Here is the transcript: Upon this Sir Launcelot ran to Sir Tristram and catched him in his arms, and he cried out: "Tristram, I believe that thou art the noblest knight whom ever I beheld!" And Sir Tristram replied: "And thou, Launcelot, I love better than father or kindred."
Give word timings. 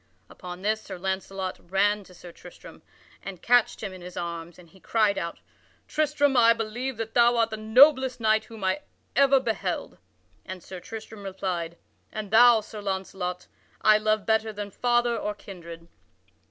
Upon 0.31 0.63
this 0.63 0.81
Sir 0.81 0.97
Launcelot 0.97 1.59
ran 1.61 2.03
to 2.05 2.15
Sir 2.15 2.31
Tristram 2.31 2.81
and 3.21 3.39
catched 3.43 3.83
him 3.83 3.93
in 3.93 4.01
his 4.01 4.17
arms, 4.17 4.57
and 4.57 4.67
he 4.67 4.79
cried 4.79 5.15
out: 5.15 5.41
"Tristram, 5.87 6.35
I 6.35 6.53
believe 6.53 6.97
that 6.97 7.13
thou 7.13 7.37
art 7.37 7.51
the 7.51 7.57
noblest 7.57 8.19
knight 8.19 8.45
whom 8.45 8.63
ever 9.15 9.35
I 9.35 9.39
beheld!" 9.45 9.99
And 10.43 10.63
Sir 10.63 10.79
Tristram 10.79 11.21
replied: 11.21 11.77
"And 12.11 12.31
thou, 12.31 12.63
Launcelot, 12.73 13.45
I 13.83 13.99
love 13.99 14.25
better 14.25 14.51
than 14.51 14.71
father 14.71 15.15
or 15.15 15.35
kindred." 15.35 15.87